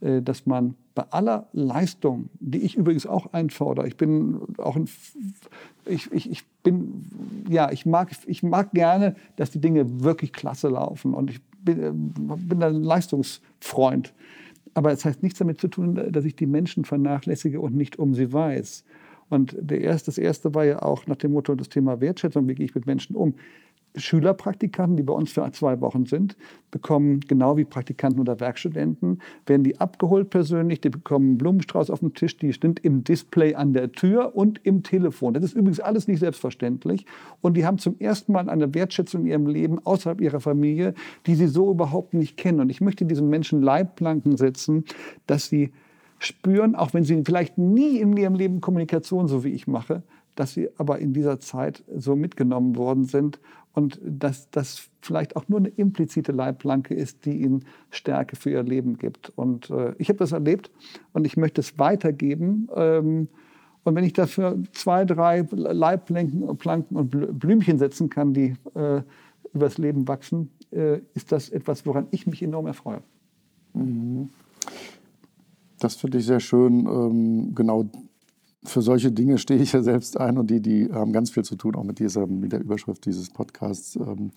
[0.00, 4.88] äh, dass man bei aller Leistung, die ich übrigens auch einfordere, ich bin auch ein,
[5.86, 7.06] ich, ich, ich bin,
[7.48, 11.82] ja, ich mag, ich mag gerne, dass die Dinge wirklich klasse laufen und ich bin,
[11.82, 14.12] äh, bin ein Leistungsfreund.
[14.74, 17.98] Aber es das heißt nichts damit zu tun, dass ich die Menschen vernachlässige und nicht
[17.98, 18.84] um sie weiß.
[19.30, 22.54] Und der erste, das erste war ja auch nach dem Motto das Thema Wertschätzung, wie
[22.54, 23.34] gehe ich mit Menschen um.
[23.96, 26.36] Schülerpraktikanten, die bei uns für zwei Wochen sind,
[26.70, 31.98] bekommen genau wie Praktikanten oder Werkstudenten, werden die abgeholt persönlich, die bekommen einen Blumenstrauß auf
[32.00, 35.34] dem Tisch, die sind im Display an der Tür und im Telefon.
[35.34, 37.04] Das ist übrigens alles nicht selbstverständlich.
[37.40, 40.94] Und die haben zum ersten Mal eine Wertschätzung in ihrem Leben außerhalb ihrer Familie,
[41.26, 42.60] die sie so überhaupt nicht kennen.
[42.60, 44.84] Und ich möchte diesen Menschen Leitplanken setzen,
[45.26, 45.72] dass sie
[46.18, 50.02] spüren, auch wenn sie vielleicht nie in ihrem Leben Kommunikation so wie ich mache,
[50.36, 53.40] dass sie aber in dieser Zeit so mitgenommen worden sind
[53.72, 58.62] und dass das vielleicht auch nur eine implizite Leitplanke ist, die ihnen Stärke für ihr
[58.62, 59.32] Leben gibt.
[59.36, 60.70] Und äh, ich habe das erlebt
[61.12, 62.68] und ich möchte es weitergeben.
[62.74, 63.28] Ähm,
[63.84, 69.02] und wenn ich dafür zwei, drei Leitplanken Planken und Blümchen setzen kann, die äh,
[69.54, 73.02] übers Leben wachsen, äh, ist das etwas, woran ich mich enorm erfreue.
[73.74, 74.28] Mhm.
[75.78, 76.86] Das finde ich sehr schön.
[76.86, 77.88] Ähm, genau
[78.64, 81.56] für solche Dinge stehe ich ja selbst ein und die, die haben ganz viel zu
[81.56, 83.96] tun, auch mit, dieser, mit der Überschrift dieses Podcasts.
[83.96, 84.32] Ähm,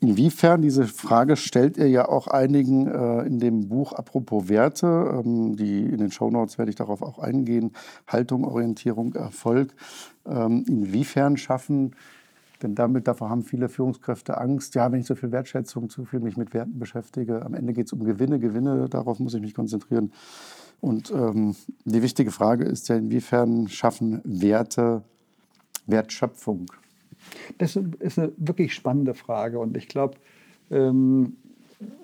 [0.00, 4.86] inwiefern, diese Frage stellt ihr ja auch einigen äh, in dem Buch Apropos Werte,
[5.24, 7.72] ähm, die in den Shownotes werde ich darauf auch eingehen,
[8.08, 9.74] Haltung, Orientierung, Erfolg.
[10.26, 11.94] Ähm, inwiefern schaffen,
[12.62, 16.20] denn damit, davor haben viele Führungskräfte Angst, ja, wenn ich so viel Wertschätzung, zu viel
[16.20, 19.54] mich mit Werten beschäftige, am Ende geht es um Gewinne, Gewinne, darauf muss ich mich
[19.54, 20.10] konzentrieren.
[20.86, 25.02] Und ähm, die wichtige Frage ist ja, inwiefern schaffen Werte
[25.86, 26.66] Wertschöpfung?
[27.58, 30.14] Das ist eine wirklich spannende Frage und ich glaube,
[30.70, 31.38] ähm,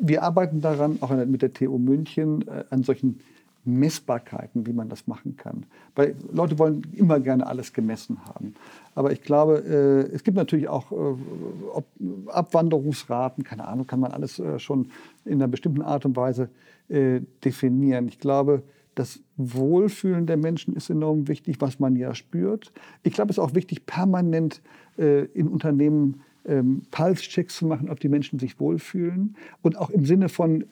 [0.01, 3.21] wir arbeiten daran, auch mit der TU München, äh, an solchen
[3.65, 5.65] Messbarkeiten, wie man das machen kann.
[5.95, 8.57] Weil Leute wollen immer gerne alles gemessen haben.
[8.97, 14.41] Aber ich glaube, äh, es gibt natürlich auch äh, Abwanderungsraten, keine Ahnung, kann man alles
[14.41, 14.91] äh, schon
[15.25, 18.09] in einer bestimmten Art und Weise äh, definieren.
[18.09, 18.65] Ich glaube,
[18.95, 22.73] das Wohlfühlen der Menschen ist enorm wichtig, was man ja spürt.
[23.03, 24.61] Ich glaube, es ist auch wichtig, permanent
[24.99, 29.37] äh, in Unternehmen ähm, Pulse-Checks zu machen, ob die Menschen sich wohlfühlen.
[29.63, 30.65] Und auch im Sinne von,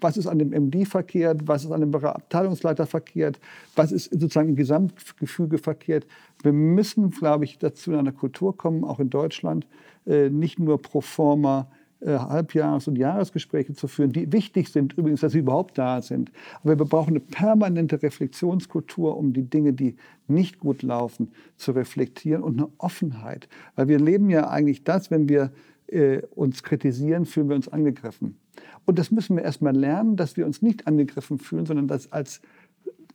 [0.00, 3.38] was ist an dem MD verkehrt, was ist an dem Abteilungsleiter verkehrt,
[3.76, 6.06] was ist sozusagen im Gesamtgefüge verkehrt.
[6.42, 9.66] Wir müssen, glaube ich, dazu in einer Kultur kommen, auch in Deutschland,
[10.06, 15.20] äh, nicht nur pro forma äh, Halbjahres- und Jahresgespräche zu führen, die wichtig sind übrigens,
[15.20, 16.32] dass sie überhaupt da sind.
[16.62, 22.42] Aber wir brauchen eine permanente Reflexionskultur, um die Dinge, die nicht gut laufen, zu reflektieren
[22.42, 23.48] und eine Offenheit.
[23.76, 25.52] Weil wir leben ja eigentlich das, wenn wir
[25.88, 28.38] äh, uns kritisieren, fühlen wir uns angegriffen.
[28.86, 32.40] Und das müssen wir erstmal lernen, dass wir uns nicht angegriffen fühlen, sondern das als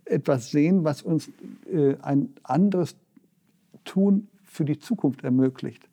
[0.06, 1.32] etwas sehen, was uns
[1.72, 2.96] äh, ein anderes
[3.84, 5.90] Tun für die Zukunft ermöglicht.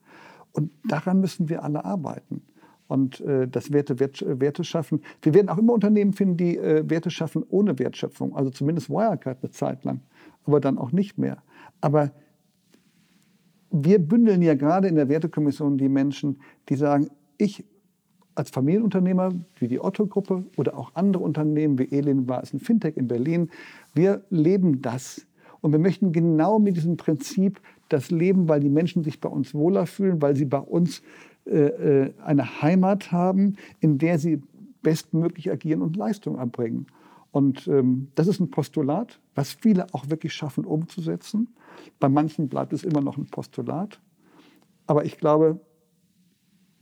[0.53, 2.43] Und daran müssen wir alle arbeiten
[2.93, 5.01] und äh, das Werte, Wert, Werte schaffen.
[5.23, 8.37] Wir werden auch immer Unternehmen finden, die äh, Werte schaffen ohne Wertschöpfung.
[8.37, 10.01] Also zumindest Wirecard eine Zeit lang,
[10.45, 11.43] aber dann auch nicht mehr.
[11.81, 12.11] Aber
[13.71, 17.65] wir bündeln ja gerade in der Wertekommission die Menschen, die sagen, ich
[18.35, 22.97] als Familienunternehmer wie die Otto-Gruppe oder auch andere Unternehmen wie Elin war es ein Fintech
[22.97, 23.51] in Berlin,
[23.95, 25.27] wir leben das.
[25.63, 29.55] Und wir möchten genau mit diesem Prinzip das leben, weil die Menschen sich bei uns
[29.55, 31.03] wohler fühlen, weil sie bei uns
[31.45, 34.43] eine Heimat haben, in der sie
[34.83, 36.87] bestmöglich agieren und Leistung erbringen.
[37.33, 41.49] Und ähm, das ist ein Postulat, was viele auch wirklich schaffen umzusetzen.
[41.99, 44.01] Bei manchen bleibt es immer noch ein Postulat.
[44.87, 45.59] Aber ich glaube,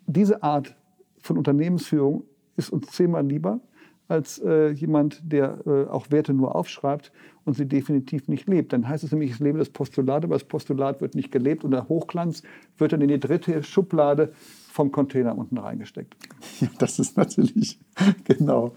[0.07, 0.77] diese Art
[1.23, 2.25] von Unternehmensführung
[2.57, 3.61] ist uns zehnmal lieber
[4.09, 7.13] als äh, jemand, der äh, auch Werte nur aufschreibt
[7.51, 8.73] und sie definitiv nicht lebt.
[8.73, 11.73] Dann heißt es nämlich, ich lebe das Postulat, aber das Postulat wird nicht gelebt und
[11.73, 12.45] der Hochglanz
[12.79, 14.33] wird dann in die dritte Schublade
[14.71, 16.15] vom Container unten reingesteckt.
[16.61, 17.81] Ja, das ist natürlich
[18.25, 18.73] genau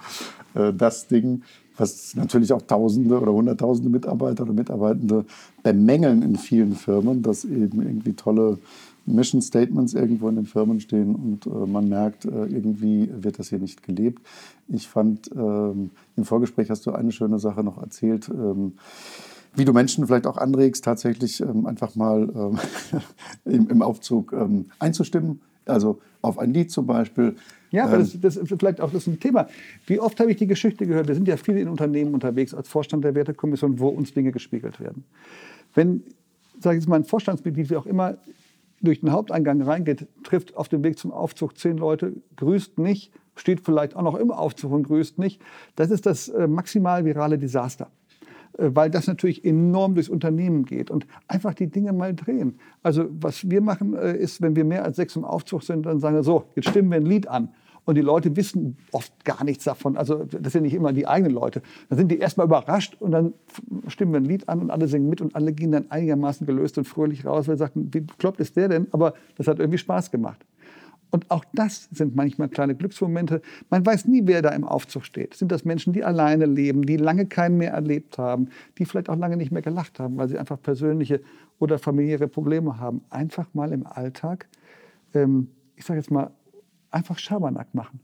[0.55, 1.43] äh, das Ding,
[1.77, 5.25] was natürlich auch Tausende oder Hunderttausende Mitarbeiter oder Mitarbeitende
[5.61, 8.57] bemängeln in vielen Firmen, dass eben irgendwie tolle
[9.05, 13.49] Mission Statements irgendwo in den Firmen stehen und äh, man merkt, äh, irgendwie wird das
[13.49, 14.21] hier nicht gelebt.
[14.67, 18.73] Ich fand, ähm, im Vorgespräch hast du eine schöne Sache noch erzählt, ähm,
[19.55, 22.59] wie du Menschen vielleicht auch anregst, tatsächlich ähm, einfach mal ähm,
[23.45, 25.41] im, im, Aufzug ähm, einzustimmen.
[25.65, 27.35] Also auf ein Lied zum Beispiel.
[27.71, 29.47] Ja, aber das, das, ist vielleicht auch das ist ein Thema.
[29.87, 31.07] Wie oft habe ich die Geschichte gehört?
[31.07, 34.79] Wir sind ja viele in Unternehmen unterwegs als Vorstand der Wertekommission, wo uns Dinge gespiegelt
[34.79, 35.05] werden.
[35.73, 36.03] Wenn,
[36.59, 38.17] sage ich jetzt mal, ein Vorstandsmitglied, wie auch immer,
[38.83, 43.61] durch den Haupteingang reingeht, trifft auf dem Weg zum Aufzug zehn Leute, grüßt nicht, steht
[43.61, 45.41] vielleicht auch noch im Aufzug und grüßt nicht.
[45.75, 47.89] Das ist das äh, maximal virale Desaster
[48.57, 52.59] äh, weil das natürlich enorm durchs Unternehmen geht und einfach die Dinge mal drehen.
[52.83, 55.99] Also was wir machen, äh, ist, wenn wir mehr als sechs im Aufzug sind, dann
[55.99, 57.49] sagen wir so, jetzt stimmen wir ein Lied an.
[57.85, 59.97] Und die Leute wissen oft gar nichts davon.
[59.97, 61.61] Also das sind nicht immer die eigenen Leute.
[61.89, 63.33] Dann sind die erstmal überrascht und dann
[63.87, 66.77] stimmen wir ein Lied an und alle singen mit und alle gehen dann einigermaßen gelöst
[66.77, 68.87] und fröhlich raus, weil sie sagen, wie kloppt ist der denn?
[68.91, 70.45] Aber das hat irgendwie Spaß gemacht.
[71.13, 73.43] Und auch das sind manchmal kleine Glücksmomente.
[73.69, 75.35] Man weiß nie, wer da im Aufzug steht.
[75.35, 79.15] Sind das Menschen, die alleine leben, die lange keinen mehr erlebt haben, die vielleicht auch
[79.15, 81.21] lange nicht mehr gelacht haben, weil sie einfach persönliche
[81.59, 83.01] oder familiäre Probleme haben.
[83.11, 84.47] Einfach mal im Alltag,
[85.13, 86.31] ähm, ich sage jetzt mal,
[86.93, 87.99] einfach Schabernack machen.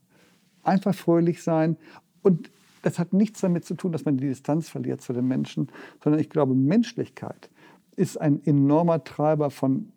[0.64, 1.78] Einfach fröhlich sein.
[2.22, 5.70] Und das hat nichts damit zu tun, dass man die Distanz verliert zu den Menschen,
[6.04, 7.50] sondern ich glaube, Menschlichkeit
[7.96, 9.92] ist ein enormer Treiber von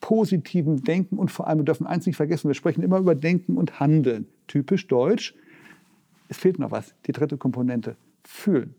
[0.00, 3.56] positivem Denken und vor allem, wir dürfen eins nicht vergessen, wir sprechen immer über Denken
[3.56, 4.26] und Handeln.
[4.48, 5.34] Typisch deutsch.
[6.28, 8.74] Es fehlt noch was, die dritte Komponente, fühlen.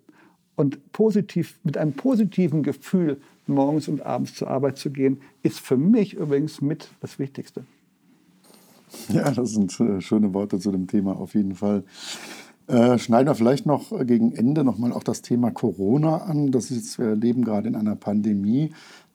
[0.56, 5.78] Und positiv, mit einem positiven Gefühl morgens und abends zur Arbeit zu gehen, ist für
[5.78, 7.66] mich übrigens mit das Wichtigste.
[9.10, 11.84] Ja, das sind äh, schöne Worte zu dem Thema auf jeden Fall.
[12.68, 16.52] Äh, schneiden wir vielleicht noch gegen Ende nochmal auch das Thema Corona an.
[16.52, 18.72] Das ist, wir leben gerade in einer Pandemie.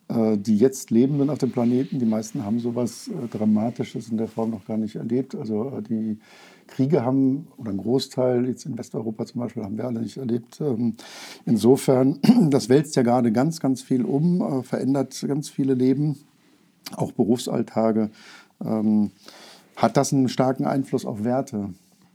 [0.08, 4.26] Äh, die jetzt Lebenden auf dem Planeten, die meisten haben sowas äh, Dramatisches in der
[4.26, 5.34] Form noch gar nicht erlebt.
[5.34, 6.18] Also äh, die
[6.66, 10.62] Kriege haben, oder ein Großteil, jetzt in Westeuropa zum Beispiel, haben wir alle nicht erlebt.
[10.62, 10.94] Ähm,
[11.44, 16.16] insofern, das wälzt ja gerade ganz, ganz viel um, verändert ganz viele Leben,
[16.96, 18.08] auch Berufsalltage.
[18.64, 19.10] Ähm,
[19.78, 21.70] hat das einen starken Einfluss auf Werte,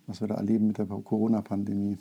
[0.06, 1.98] was wir da erleben mit der Corona-Pandemie?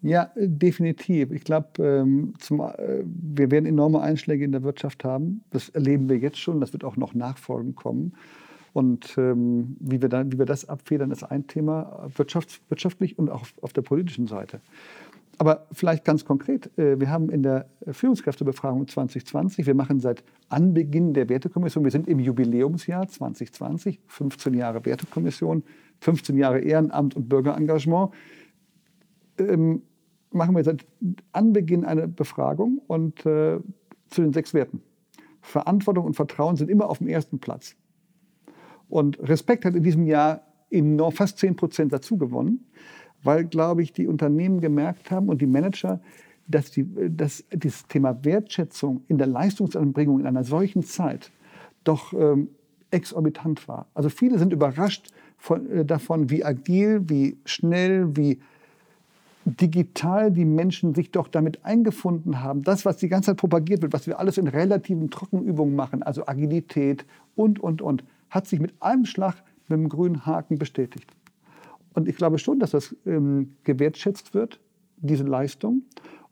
[0.00, 1.32] Ja, definitiv.
[1.32, 5.42] Ich glaube, ähm, äh, wir werden enorme Einschläge in der Wirtschaft haben.
[5.50, 6.60] Das erleben wir jetzt schon.
[6.60, 8.14] Das wird auch noch nachfolgend kommen.
[8.72, 13.46] Und ähm, wie, wir dann, wie wir das abfedern, ist ein Thema, wirtschaftlich und auch
[13.60, 14.60] auf der politischen Seite.
[15.38, 21.14] Aber vielleicht ganz konkret, äh, wir haben in der Führungskräftebefragung 2020, wir machen seit Anbeginn
[21.14, 25.64] der Wertekommission, wir sind im Jubiläumsjahr 2020, 15 Jahre Wertekommission,
[26.00, 28.12] 15 Jahre Ehrenamt und Bürgerengagement,
[29.38, 29.82] ähm,
[30.30, 30.86] machen wir seit
[31.32, 33.58] Anbeginn eine Befragung und äh,
[34.08, 34.82] zu den sechs Werten.
[35.40, 37.74] Verantwortung und Vertrauen sind immer auf dem ersten Platz.
[38.88, 42.66] Und Respekt hat in diesem Jahr enorm, fast 10 Prozent dazu gewonnen
[43.22, 46.00] weil, glaube ich, die Unternehmen gemerkt haben und die Manager,
[46.48, 51.30] dass, die, dass dieses Thema Wertschätzung in der Leistungsanbringung in einer solchen Zeit
[51.84, 52.48] doch ähm,
[52.90, 53.86] exorbitant war.
[53.94, 58.38] Also viele sind überrascht von, äh, davon, wie agil, wie schnell, wie
[59.44, 62.62] digital die Menschen sich doch damit eingefunden haben.
[62.62, 66.26] Das, was die ganze Zeit propagiert wird, was wir alles in relativen Trockenübungen machen, also
[66.26, 67.04] Agilität
[67.34, 71.06] und, und, und, hat sich mit einem Schlag mit dem grünen Haken bestätigt.
[71.94, 74.60] Und ich glaube schon, dass das ähm, gewertschätzt wird,
[74.96, 75.82] diese Leistung.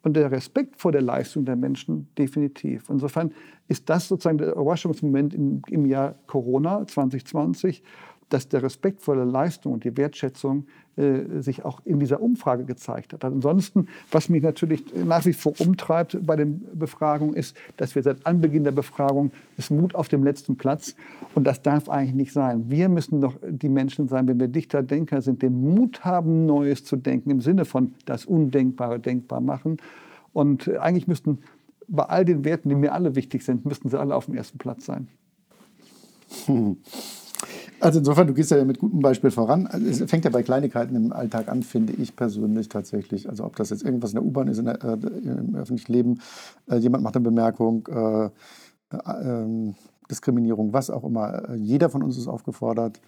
[0.03, 2.89] Und der Respekt vor der Leistung der Menschen definitiv.
[2.89, 3.33] Insofern
[3.69, 7.83] ist das sozusagen der Überraschungsmoment im, im Jahr Corona 2020,
[8.31, 10.67] dass der Respekt vor der Leistung und die Wertschätzung
[10.97, 13.25] äh, sich auch in dieser Umfrage gezeigt hat.
[13.25, 18.27] Ansonsten, was mich natürlich nach wie vor umtreibt bei den Befragungen, ist, dass wir seit
[18.27, 20.95] Anbeginn der Befragung ist Mut auf dem letzten Platz
[21.35, 22.71] und das darf eigentlich nicht sein.
[22.71, 26.85] Wir müssen doch die Menschen sein, wenn wir Dichter, Denker sind, den Mut haben, Neues
[26.85, 29.79] zu denken im Sinne von das Undenkbare denkbar machen.
[30.33, 31.39] Und eigentlich müssten
[31.89, 34.59] bei all den Werten, die mir alle wichtig sind, müssten sie alle auf dem ersten
[34.59, 35.09] Platz sein.
[36.47, 36.77] Hm.
[37.81, 39.67] Also insofern, du gehst ja mit gutem Beispiel voran.
[39.67, 43.29] Also es fängt ja bei Kleinigkeiten im Alltag an, finde ich persönlich tatsächlich.
[43.29, 46.21] Also ob das jetzt irgendwas in der U-Bahn ist, der, äh, im öffentlichen Leben,
[46.71, 48.31] äh, jemand macht eine Bemerkung, äh, äh
[49.23, 49.75] ähm,
[50.11, 51.51] Diskriminierung, was auch immer.
[51.51, 53.01] Äh, jeder von uns ist aufgefordert,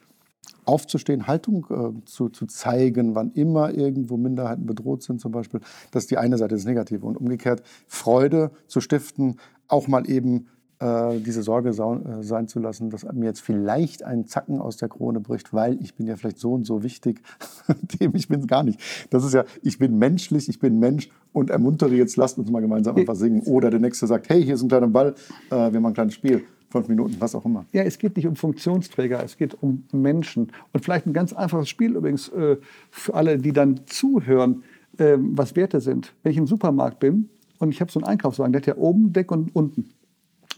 [0.64, 5.60] aufzustehen, Haltung äh, zu, zu zeigen, wann immer irgendwo Minderheiten bedroht sind zum Beispiel.
[5.90, 7.04] Das ist die eine Seite, das Negative.
[7.04, 9.36] Und umgekehrt Freude zu stiften,
[9.68, 10.46] auch mal eben
[10.82, 14.88] äh, diese Sorge äh, sein zu lassen, dass mir jetzt vielleicht ein Zacken aus der
[14.88, 17.22] Krone bricht, weil ich bin ja vielleicht so und so wichtig,
[18.00, 18.80] dem ich bin es gar nicht.
[19.10, 22.60] Das ist ja, ich bin menschlich, ich bin Mensch und ermuntere jetzt, lasst uns mal
[22.60, 23.42] gemeinsam einfach singen.
[23.42, 25.14] Oder der Nächste sagt, hey, hier ist ein kleiner Ball,
[25.50, 26.42] äh, wir machen ein kleines Spiel
[26.72, 27.66] fünf Minuten, was auch immer.
[27.72, 30.50] Ja, es geht nicht um Funktionsträger, es geht um Menschen.
[30.72, 32.56] Und vielleicht ein ganz einfaches Spiel übrigens äh,
[32.90, 34.64] für alle, die dann zuhören,
[34.96, 36.14] äh, was Werte sind.
[36.22, 39.12] Wenn ich im Supermarkt bin und ich habe so einen Einkaufswagen, der hat ja oben
[39.12, 39.90] Deck und unten.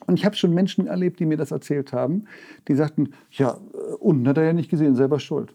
[0.06, 2.24] Und ich habe schon Menschen erlebt, die mir das erzählt haben,
[2.68, 5.54] die sagten, ja, äh, unten hat er ja nicht gesehen, selber schuld.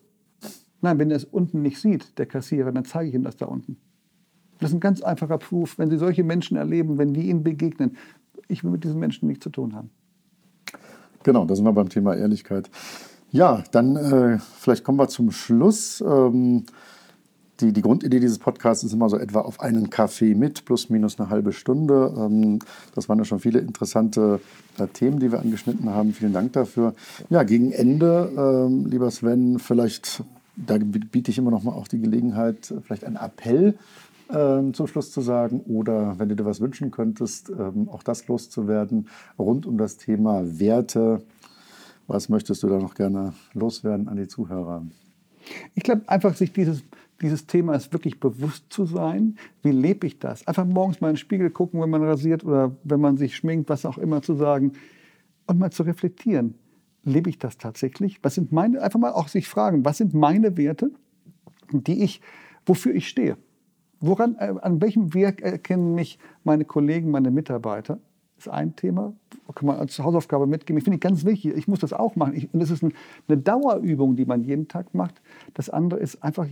[0.82, 3.46] Nein, wenn er es unten nicht sieht, der Kassierer, dann zeige ich ihm das da
[3.46, 3.78] unten.
[4.60, 5.78] Das ist ein ganz einfacher Proof.
[5.78, 7.98] Wenn Sie solche Menschen erleben, wenn die Ihnen begegnen,
[8.48, 9.90] ich will mit diesen Menschen nichts zu tun haben.
[11.24, 12.70] Genau, da sind wir beim Thema Ehrlichkeit.
[13.32, 16.02] Ja, dann äh, vielleicht kommen wir zum Schluss.
[16.02, 16.64] Ähm,
[17.60, 21.20] die, die Grundidee dieses Podcasts ist immer so etwa auf einen Kaffee mit, plus minus
[21.20, 22.14] eine halbe Stunde.
[22.18, 22.60] Ähm,
[22.96, 24.40] das waren ja schon viele interessante
[24.78, 26.14] äh, Themen, die wir angeschnitten haben.
[26.14, 26.94] Vielen Dank dafür.
[27.30, 30.24] Ja, gegen Ende, ähm, lieber Sven, vielleicht,
[30.56, 33.76] da biete ich immer noch mal auch die Gelegenheit, vielleicht einen Appell
[34.32, 37.52] ähm, zum Schluss zu sagen oder wenn du dir was wünschen könntest,
[37.88, 41.22] auch das loszuwerden rund um das Thema Werte.
[42.08, 44.84] Was möchtest du da noch gerne loswerden an die Zuhörer?
[45.76, 46.82] Ich glaube, einfach sich dieses
[47.22, 49.36] dieses Thema ist wirklich bewusst zu sein.
[49.62, 50.48] Wie lebe ich das?
[50.48, 53.70] Einfach morgens mal in den Spiegel gucken, wenn man rasiert oder wenn man sich schminkt,
[53.70, 54.74] was auch immer zu sagen.
[55.46, 56.56] Und mal zu reflektieren.
[57.04, 58.20] Lebe ich das tatsächlich?
[58.24, 60.92] Was sind meine, einfach mal auch sich fragen, was sind meine Werte,
[61.72, 62.22] die ich,
[62.66, 63.38] wofür ich stehe?
[64.00, 68.00] Woran, äh, an welchem Werk erkennen mich meine Kollegen, meine Mitarbeiter?
[68.40, 69.14] ist ein Thema.
[69.54, 70.78] Kann man als Hausaufgabe mitgeben.
[70.78, 71.56] Ich finde ich ganz wichtig.
[71.56, 72.36] Ich muss das auch machen.
[72.36, 72.94] Ich, und das ist ein,
[73.28, 75.22] eine Dauerübung, die man jeden Tag macht.
[75.54, 76.48] Das andere ist einfach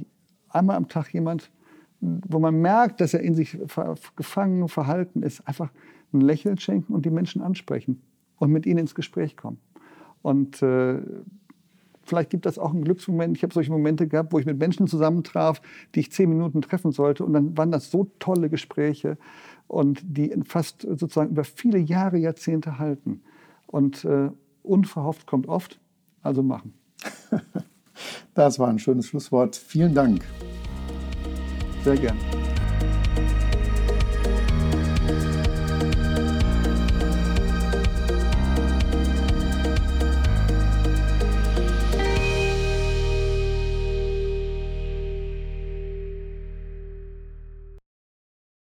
[0.58, 1.52] einmal am Tag jemand,
[2.00, 3.58] wo man merkt, dass er in sich
[4.16, 5.72] gefangen, verhalten ist, einfach
[6.14, 8.02] ein Lächeln schenken und die Menschen ansprechen
[8.38, 9.60] und mit ihnen ins Gespräch kommen.
[10.22, 11.00] Und äh,
[12.04, 13.36] vielleicht gibt das auch einen Glücksmoment.
[13.36, 15.62] Ich habe solche Momente gehabt, wo ich mit Menschen zusammentraf,
[15.96, 17.26] die ich zehn Minuten treffen sollte.
[17.26, 19.18] Und dann waren das so tolle Gespräche
[19.68, 23.22] und die fast sozusagen über viele Jahre, Jahrzehnte halten.
[23.66, 24.30] Und äh,
[24.64, 25.80] unverhofft kommt oft,
[26.22, 26.74] also machen.
[28.34, 29.56] Das war ein schönes Schlusswort.
[29.56, 30.24] Vielen Dank.
[31.84, 32.18] Sehr gern.